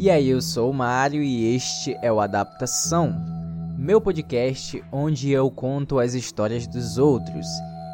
E 0.00 0.08
aí, 0.08 0.30
eu 0.30 0.40
sou 0.40 0.70
o 0.70 0.72
Mário 0.72 1.22
e 1.22 1.54
este 1.54 1.94
é 2.00 2.10
o 2.10 2.20
Adaptação, 2.20 3.14
meu 3.76 4.00
podcast 4.00 4.82
onde 4.90 5.30
eu 5.30 5.50
conto 5.50 5.98
as 5.98 6.14
histórias 6.14 6.66
dos 6.66 6.96
outros. 6.96 7.46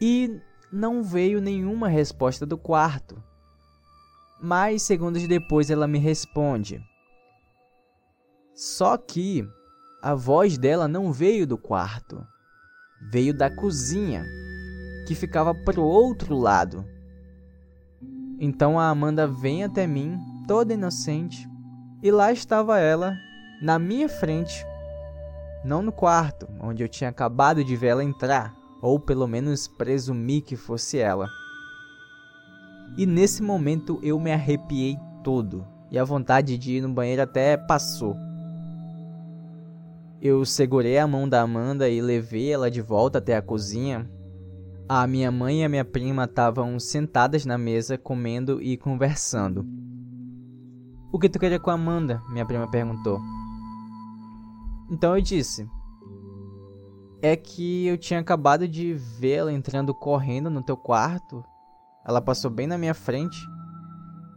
E 0.00 0.40
não 0.72 1.02
veio 1.02 1.40
nenhuma 1.40 1.88
resposta 1.88 2.44
do 2.44 2.58
quarto. 2.58 3.22
Mais 4.42 4.82
segundos 4.82 5.26
depois 5.26 5.70
ela 5.70 5.86
me 5.86 5.98
responde. 5.98 6.80
Só 8.54 8.96
que 8.96 9.46
a 10.02 10.14
voz 10.14 10.58
dela 10.58 10.86
não 10.86 11.12
veio 11.12 11.46
do 11.46 11.56
quarto, 11.56 12.26
veio 13.10 13.32
da 13.32 13.54
cozinha, 13.54 14.24
que 15.06 15.14
ficava 15.14 15.54
para 15.54 15.80
o 15.80 15.84
outro 15.84 16.36
lado. 16.36 16.84
Então 18.38 18.78
a 18.78 18.88
Amanda 18.88 19.26
vem 19.26 19.64
até 19.64 19.86
mim, 19.86 20.18
toda 20.46 20.74
inocente, 20.74 21.48
e 22.02 22.10
lá 22.10 22.32
estava 22.32 22.78
ela, 22.78 23.14
na 23.62 23.78
minha 23.78 24.08
frente, 24.08 24.64
não 25.64 25.82
no 25.82 25.92
quarto, 25.92 26.48
onde 26.60 26.82
eu 26.82 26.88
tinha 26.88 27.10
acabado 27.10 27.62
de 27.62 27.76
ver 27.76 27.88
ela 27.88 28.04
entrar, 28.04 28.54
ou 28.80 28.98
pelo 28.98 29.26
menos 29.26 29.68
presumi 29.68 30.40
que 30.40 30.56
fosse 30.56 30.98
ela. 30.98 31.28
E 32.96 33.06
nesse 33.06 33.42
momento 33.42 33.98
eu 34.02 34.18
me 34.18 34.32
arrepiei 34.32 34.98
todo, 35.22 35.66
e 35.90 35.98
a 35.98 36.04
vontade 36.04 36.56
de 36.56 36.76
ir 36.76 36.80
no 36.80 36.88
banheiro 36.88 37.22
até 37.22 37.56
passou. 37.56 38.16
Eu 40.20 40.44
segurei 40.44 40.98
a 40.98 41.06
mão 41.06 41.28
da 41.28 41.40
Amanda 41.40 41.88
e 41.88 42.00
levei 42.00 42.52
ela 42.52 42.70
de 42.70 42.82
volta 42.82 43.18
até 43.18 43.36
a 43.36 43.42
cozinha. 43.42 44.08
A 44.86 45.06
minha 45.06 45.30
mãe 45.30 45.62
e 45.62 45.64
a 45.64 45.68
minha 45.68 45.84
prima 45.84 46.24
estavam 46.24 46.78
sentadas 46.78 47.46
na 47.46 47.56
mesa 47.56 47.96
comendo 47.96 48.60
e 48.60 48.76
conversando. 48.76 49.66
O 51.10 51.18
que 51.18 51.28
tu 51.28 51.38
queria 51.38 51.58
com 51.58 51.70
a 51.70 51.74
Amanda? 51.74 52.20
Minha 52.30 52.44
prima 52.44 52.70
perguntou. 52.70 53.18
Então 54.90 55.16
eu 55.16 55.22
disse: 55.22 55.68
É 57.22 57.36
que 57.36 57.86
eu 57.86 57.96
tinha 57.96 58.18
acabado 58.18 58.66
de 58.66 58.92
vê-la 58.92 59.52
entrando 59.52 59.94
correndo 59.94 60.50
no 60.50 60.62
teu 60.62 60.76
quarto. 60.76 61.44
Ela 62.04 62.20
passou 62.20 62.50
bem 62.50 62.66
na 62.66 62.76
minha 62.76 62.94
frente. 62.94 63.38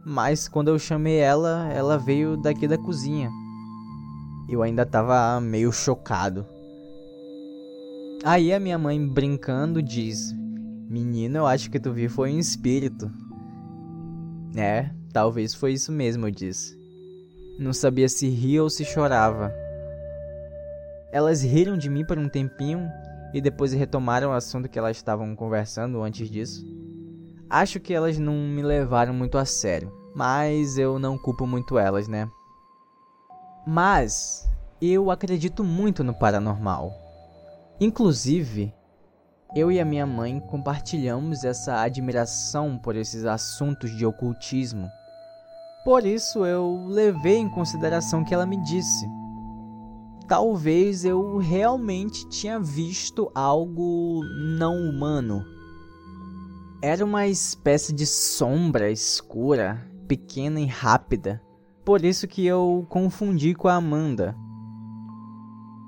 Mas 0.06 0.46
quando 0.46 0.68
eu 0.68 0.78
chamei 0.78 1.16
ela, 1.16 1.68
ela 1.72 1.98
veio 1.98 2.36
daqui 2.36 2.68
da 2.68 2.78
cozinha. 2.78 3.30
Eu 4.48 4.62
ainda 4.62 4.86
tava 4.86 5.40
meio 5.40 5.72
chocado. 5.72 6.46
Aí 8.22 8.52
a 8.52 8.60
minha 8.60 8.78
mãe 8.78 9.04
brincando 9.04 9.82
diz: 9.82 10.32
Menino, 10.88 11.38
eu 11.38 11.46
acho 11.46 11.70
que 11.70 11.80
tu 11.80 11.92
viu 11.92 12.08
foi 12.08 12.32
um 12.32 12.38
espírito. 12.38 13.10
É, 14.54 14.90
talvez 15.12 15.52
foi 15.54 15.72
isso 15.72 15.90
mesmo, 15.90 16.28
eu 16.28 16.30
disse. 16.30 16.78
Não 17.58 17.72
sabia 17.72 18.08
se 18.08 18.28
ria 18.28 18.62
ou 18.62 18.70
se 18.70 18.84
chorava. 18.84 19.52
Elas 21.14 21.44
riram 21.44 21.78
de 21.78 21.88
mim 21.88 22.04
por 22.04 22.18
um 22.18 22.28
tempinho 22.28 22.90
e 23.32 23.40
depois 23.40 23.72
retomaram 23.72 24.30
o 24.30 24.32
assunto 24.32 24.68
que 24.68 24.76
elas 24.76 24.96
estavam 24.96 25.36
conversando 25.36 26.02
antes 26.02 26.28
disso. 26.28 26.66
Acho 27.48 27.78
que 27.78 27.94
elas 27.94 28.18
não 28.18 28.34
me 28.34 28.60
levaram 28.64 29.14
muito 29.14 29.38
a 29.38 29.44
sério, 29.44 29.92
mas 30.12 30.76
eu 30.76 30.98
não 30.98 31.16
culpo 31.16 31.46
muito 31.46 31.78
elas, 31.78 32.08
né? 32.08 32.28
Mas 33.64 34.50
eu 34.82 35.08
acredito 35.08 35.62
muito 35.62 36.02
no 36.02 36.12
paranormal. 36.12 36.90
Inclusive, 37.80 38.74
eu 39.54 39.70
e 39.70 39.78
a 39.78 39.84
minha 39.84 40.08
mãe 40.08 40.40
compartilhamos 40.40 41.44
essa 41.44 41.80
admiração 41.80 42.76
por 42.76 42.96
esses 42.96 43.24
assuntos 43.24 43.96
de 43.96 44.04
ocultismo. 44.04 44.88
Por 45.84 46.04
isso 46.04 46.44
eu 46.44 46.86
levei 46.88 47.36
em 47.36 47.48
consideração 47.48 48.22
o 48.22 48.24
que 48.24 48.34
ela 48.34 48.44
me 48.44 48.60
disse 48.64 49.06
talvez 50.34 51.04
eu 51.04 51.36
realmente 51.36 52.28
tinha 52.28 52.58
visto 52.58 53.30
algo 53.32 54.20
não 54.58 54.74
humano. 54.74 55.46
Era 56.82 57.04
uma 57.04 57.28
espécie 57.28 57.92
de 57.92 58.04
sombra 58.04 58.90
escura, 58.90 59.88
pequena 60.08 60.58
e 60.58 60.66
rápida. 60.66 61.40
Por 61.84 62.04
isso 62.04 62.26
que 62.26 62.44
eu 62.44 62.84
confundi 62.88 63.54
com 63.54 63.68
a 63.68 63.76
Amanda. 63.76 64.34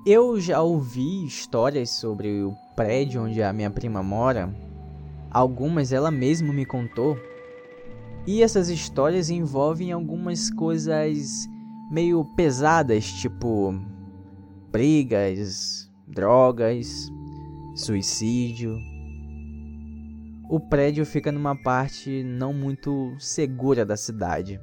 Eu 0.07 0.41
já 0.41 0.63
ouvi 0.63 1.27
histórias 1.27 1.91
sobre 1.91 2.45
o 2.45 2.55
prédio 2.77 3.25
onde 3.25 3.43
a 3.43 3.53
minha 3.53 3.69
prima 3.69 4.01
mora. 4.01 4.55
Algumas 5.29 5.91
ela 5.91 6.13
mesma 6.13 6.53
me 6.53 6.65
contou. 6.65 7.19
E 8.25 8.45
essas 8.45 8.69
histórias 8.69 9.29
envolvem 9.29 9.91
algumas 9.91 10.51
coisas 10.51 11.49
meio 11.91 12.25
pesadas, 12.37 13.07
tipo 13.07 13.75
brigas, 14.77 15.91
drogas, 16.07 17.11
suicídio. 17.75 18.77
O 20.51 20.61
prédio 20.61 21.07
fica 21.07 21.33
numa 21.33 21.57
parte 21.57 22.23
não 22.23 22.53
muito 22.53 23.17
segura 23.19 23.87
da 23.87 23.97
cidade. 23.97 24.61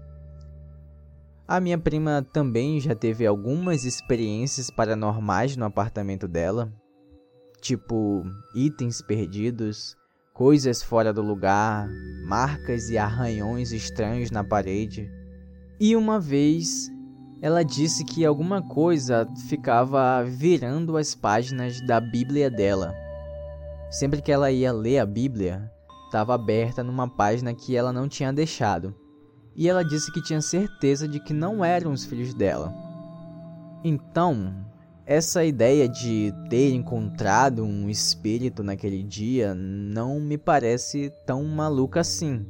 A 1.48 1.60
minha 1.60 1.80
prima 1.80 2.24
também 2.32 2.80
já 2.80 2.94
teve 2.94 3.26
algumas 3.26 3.86
experiências 3.86 4.70
paranormais 4.70 5.58
no 5.58 5.66
apartamento 5.66 6.28
dela, 6.28 6.72
tipo 7.60 8.24
itens 8.54 9.02
perdidos, 9.02 9.98
coisas 10.32 10.84
fora 10.84 11.12
do 11.12 11.24
lugar, 11.24 11.90
marcas 12.28 12.88
e 12.88 13.00
arranhões 13.00 13.72
estranhos 13.72 14.30
na 14.30 14.44
parede. 14.44 15.10
E 15.80 15.96
uma 15.96 16.20
vez 16.20 16.93
ela 17.44 17.62
disse 17.62 18.06
que 18.06 18.26
alguma 18.26 18.62
coisa 18.62 19.28
ficava 19.50 20.24
virando 20.24 20.96
as 20.96 21.14
páginas 21.14 21.86
da 21.86 22.00
Bíblia 22.00 22.50
dela. 22.50 22.96
Sempre 23.92 24.22
que 24.22 24.32
ela 24.32 24.50
ia 24.50 24.72
ler 24.72 25.00
a 25.00 25.06
Bíblia, 25.06 25.70
estava 26.06 26.34
aberta 26.34 26.82
numa 26.82 27.06
página 27.06 27.54
que 27.54 27.76
ela 27.76 27.92
não 27.92 28.08
tinha 28.08 28.32
deixado. 28.32 28.96
E 29.58 29.68
ela 29.68 29.84
disse 29.84 30.10
que 30.14 30.24
tinha 30.24 30.40
certeza 30.40 31.06
de 31.06 31.20
que 31.20 31.34
não 31.34 31.66
eram 31.66 31.92
os 31.92 32.06
filhos 32.06 32.34
dela. 32.34 32.74
Então, 33.84 34.66
essa 35.06 35.44
ideia 35.44 35.90
de 35.90 36.34
ter 36.50 36.74
encontrado 36.74 37.66
um 37.66 37.90
espírito 37.90 38.64
naquele 38.64 39.04
dia 39.04 39.54
não 39.54 40.18
me 40.18 40.38
parece 40.38 41.12
tão 41.26 41.44
maluca 41.44 42.00
assim. 42.00 42.46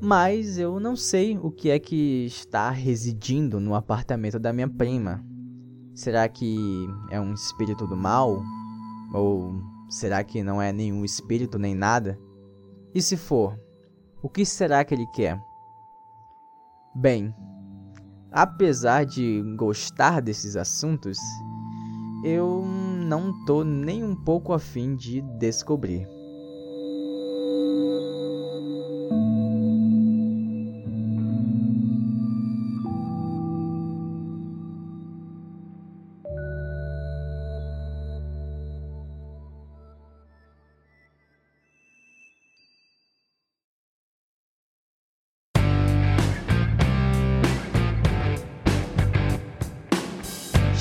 Mas 0.00 0.58
eu 0.58 0.78
não 0.78 0.94
sei 0.94 1.38
o 1.38 1.50
que 1.50 1.70
é 1.70 1.78
que 1.78 2.26
está 2.26 2.70
residindo 2.70 3.58
no 3.58 3.74
apartamento 3.74 4.38
da 4.38 4.52
minha 4.52 4.68
prima. 4.68 5.24
Será 5.94 6.28
que 6.28 6.56
é 7.10 7.18
um 7.18 7.32
espírito 7.32 7.86
do 7.86 7.96
mal? 7.96 8.42
Ou 9.14 9.54
será 9.88 10.22
que 10.22 10.42
não 10.42 10.60
é 10.60 10.72
nenhum 10.72 11.04
espírito 11.04 11.58
nem 11.58 11.74
nada? 11.74 12.18
E 12.94 13.00
se 13.00 13.16
for, 13.16 13.58
o 14.22 14.28
que 14.28 14.44
será 14.44 14.84
que 14.84 14.94
ele 14.94 15.06
quer? 15.06 15.40
Bem, 16.94 17.34
apesar 18.30 19.04
de 19.04 19.42
gostar 19.56 20.20
desses 20.20 20.56
assuntos, 20.56 21.18
eu 22.22 22.64
não 23.06 23.44
tô 23.46 23.64
nem 23.64 24.04
um 24.04 24.14
pouco 24.14 24.52
afim 24.52 24.94
de 24.94 25.22
descobrir. 25.38 26.15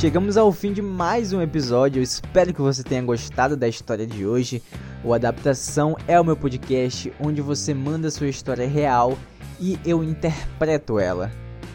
Chegamos 0.05 0.37
ao 0.37 0.51
fim 0.51 0.71
de 0.71 0.83
mais 0.83 1.33
um 1.33 1.41
episódio. 1.41 1.97
Eu 1.97 2.03
espero 2.03 2.53
que 2.53 2.61
você 2.61 2.83
tenha 2.83 3.01
gostado 3.01 3.57
da 3.57 3.67
história 3.67 4.05
de 4.05 4.23
hoje. 4.23 4.61
O 5.03 5.15
Adaptação 5.15 5.97
é 6.07 6.21
o 6.21 6.23
meu 6.23 6.37
podcast 6.37 7.11
onde 7.19 7.41
você 7.41 7.73
manda 7.73 8.11
sua 8.11 8.27
história 8.27 8.67
real 8.67 9.17
e 9.59 9.79
eu 9.83 10.03
interpreto 10.03 10.99
ela. 10.99 11.31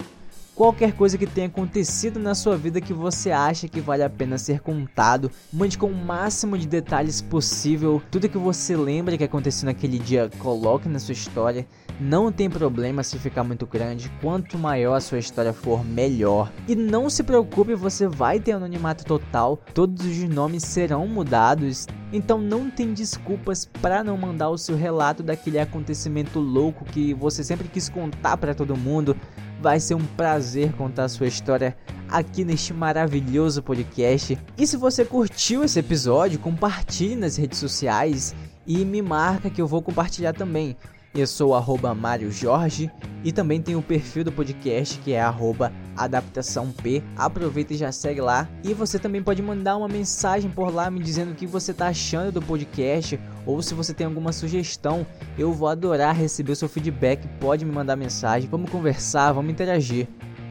Qualquer 0.54 0.92
coisa 0.92 1.18
que 1.18 1.26
tenha 1.26 1.48
acontecido 1.48 2.20
na 2.20 2.32
sua 2.32 2.56
vida 2.56 2.80
que 2.80 2.92
você 2.92 3.32
acha 3.32 3.66
que 3.66 3.80
vale 3.80 4.04
a 4.04 4.08
pena 4.08 4.38
ser 4.38 4.60
contado, 4.60 5.28
mande 5.52 5.76
com 5.76 5.88
o 5.88 5.94
máximo 5.94 6.56
de 6.56 6.68
detalhes 6.68 7.20
possível. 7.20 8.00
Tudo 8.08 8.28
que 8.28 8.38
você 8.38 8.76
lembra 8.76 9.18
que 9.18 9.24
aconteceu 9.24 9.66
naquele 9.66 9.98
dia, 9.98 10.30
coloque 10.38 10.88
na 10.88 11.00
sua 11.00 11.12
história. 11.12 11.66
Não 12.00 12.30
tem 12.30 12.48
problema 12.48 13.02
se 13.02 13.18
ficar 13.18 13.42
muito 13.42 13.66
grande, 13.66 14.12
quanto 14.20 14.56
maior 14.56 14.94
a 14.94 15.00
sua 15.00 15.18
história 15.18 15.52
for, 15.52 15.84
melhor. 15.84 16.52
E 16.68 16.76
não 16.76 17.10
se 17.10 17.24
preocupe, 17.24 17.74
você 17.74 18.06
vai 18.06 18.38
ter 18.38 18.52
anonimato 18.52 19.04
total, 19.04 19.60
todos 19.74 20.06
os 20.06 20.18
nomes 20.28 20.62
serão 20.62 21.06
mudados, 21.08 21.88
então 22.12 22.38
não 22.38 22.70
tem 22.70 22.92
desculpas 22.92 23.64
para 23.64 24.04
não 24.04 24.16
mandar 24.16 24.50
o 24.50 24.58
seu 24.58 24.76
relato 24.76 25.20
daquele 25.20 25.58
acontecimento 25.58 26.38
louco 26.38 26.84
que 26.84 27.12
você 27.12 27.42
sempre 27.42 27.66
quis 27.66 27.88
contar 27.88 28.36
para 28.36 28.54
todo 28.54 28.76
mundo. 28.76 29.16
Vai 29.64 29.80
ser 29.80 29.94
um 29.94 30.04
prazer 30.04 30.74
contar 30.74 31.08
sua 31.08 31.26
história 31.26 31.74
aqui 32.06 32.44
neste 32.44 32.74
maravilhoso 32.74 33.62
podcast. 33.62 34.38
E 34.58 34.66
se 34.66 34.76
você 34.76 35.06
curtiu 35.06 35.64
esse 35.64 35.78
episódio, 35.78 36.38
compartilhe 36.38 37.16
nas 37.16 37.38
redes 37.38 37.60
sociais 37.60 38.34
e 38.66 38.84
me 38.84 39.00
marca 39.00 39.48
que 39.48 39.62
eu 39.62 39.66
vou 39.66 39.80
compartilhar 39.80 40.34
também. 40.34 40.76
Eu 41.16 41.28
sou 41.28 41.54
arroba 41.54 41.94
Mário 41.94 42.28
Jorge 42.32 42.90
e 43.22 43.30
também 43.30 43.62
tem 43.62 43.76
o 43.76 43.82
perfil 43.82 44.24
do 44.24 44.32
podcast 44.32 44.98
que 44.98 45.12
é 45.12 45.20
arroba 45.20 45.72
adaptaçãop. 45.96 47.04
Aproveita 47.16 47.72
e 47.72 47.76
já 47.76 47.92
segue 47.92 48.20
lá. 48.20 48.48
E 48.64 48.74
você 48.74 48.98
também 48.98 49.22
pode 49.22 49.40
mandar 49.40 49.76
uma 49.76 49.86
mensagem 49.86 50.50
por 50.50 50.74
lá 50.74 50.90
me 50.90 50.98
dizendo 50.98 51.30
o 51.30 51.34
que 51.36 51.46
você 51.46 51.70
está 51.70 51.86
achando 51.86 52.32
do 52.32 52.42
podcast 52.42 53.20
ou 53.46 53.62
se 53.62 53.74
você 53.74 53.94
tem 53.94 54.08
alguma 54.08 54.32
sugestão. 54.32 55.06
Eu 55.38 55.52
vou 55.52 55.68
adorar 55.68 56.16
receber 56.16 56.50
o 56.50 56.56
seu 56.56 56.68
feedback. 56.68 57.28
Pode 57.38 57.64
me 57.64 57.70
mandar 57.70 57.94
mensagem, 57.94 58.50
vamos 58.50 58.68
conversar, 58.68 59.30
vamos 59.30 59.52
interagir. 59.52 60.08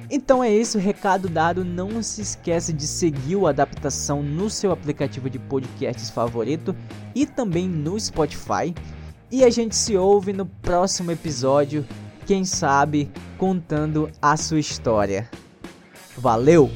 Então 0.10 0.42
é 0.42 0.50
isso, 0.50 0.80
recado 0.80 1.28
dado. 1.28 1.66
Não 1.66 2.02
se 2.02 2.22
esquece 2.22 2.72
de 2.72 2.88
seguir 2.88 3.36
o 3.36 3.48
Adaptação 3.48 4.24
no 4.24 4.50
seu 4.50 4.72
aplicativo 4.72 5.30
de 5.30 5.40
podcasts 5.40 6.10
favorito 6.10 6.74
e 7.14 7.26
também 7.26 7.68
no 7.68 8.00
Spotify. 8.00 8.74
E 9.34 9.44
a 9.44 9.50
gente 9.50 9.76
se 9.76 9.98
ouve 9.98 10.32
no 10.32 10.46
próximo 10.46 11.12
episódio, 11.12 11.84
quem 12.24 12.46
sabe 12.46 13.10
contando 13.36 14.08
a 14.22 14.38
sua 14.38 14.60
história. 14.60 15.28
Valeu! 16.16 16.70